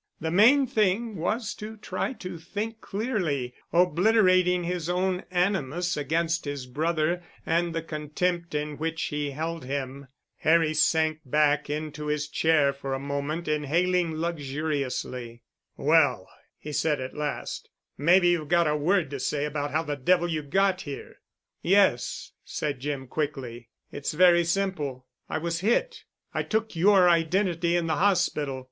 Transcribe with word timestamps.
The 0.19 0.31
main 0.31 0.65
thing 0.65 1.15
was 1.17 1.53
to 1.53 1.77
try 1.77 2.13
to 2.13 2.39
think 2.39 2.81
clearly, 2.81 3.53
obliterating 3.71 4.63
his 4.63 4.89
own 4.89 5.21
animus 5.29 5.95
against 5.95 6.45
his 6.45 6.65
brother 6.65 7.21
and 7.45 7.75
the 7.75 7.83
contempt 7.83 8.55
in 8.55 8.79
which 8.79 8.99
he 9.03 9.29
held 9.29 9.63
him. 9.63 10.07
Harry 10.37 10.73
sank 10.73 11.19
back 11.23 11.69
into 11.69 12.07
his 12.07 12.27
chair 12.27 12.73
for 12.73 12.95
a 12.95 12.99
moment, 12.99 13.47
inhaling 13.47 14.13
luxuriously. 14.15 15.43
"Well," 15.77 16.27
he 16.57 16.71
said 16.73 16.99
at 16.99 17.13
last, 17.15 17.69
"maybe 17.95 18.29
you've 18.29 18.49
got 18.49 18.65
a 18.65 18.75
word 18.75 19.11
to 19.11 19.19
say 19.19 19.45
about 19.45 19.69
how 19.69 19.83
the 19.83 19.95
devil 19.97 20.27
you 20.27 20.41
got 20.41 20.81
here." 20.81 21.17
"Yes," 21.61 22.31
said 22.43 22.79
Jim 22.79 23.05
quickly. 23.05 23.69
"It's 23.91 24.13
very 24.15 24.45
simple. 24.45 25.05
I 25.29 25.37
was 25.37 25.59
hit. 25.59 26.05
I 26.33 26.41
took 26.41 26.75
your 26.75 27.07
identity 27.07 27.75
in 27.75 27.85
the 27.85 27.97
hospital. 27.97 28.59